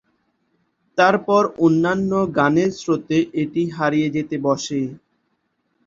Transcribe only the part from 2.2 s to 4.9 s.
গানের স্রোতে এটি হারিয়ে যেতে বসে।